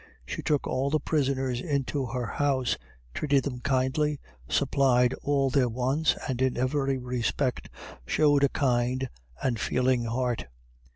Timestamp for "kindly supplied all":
3.59-5.51